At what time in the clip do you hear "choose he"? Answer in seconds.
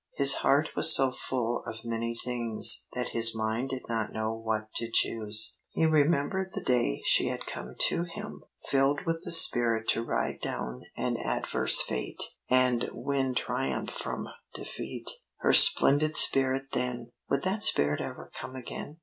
4.91-5.85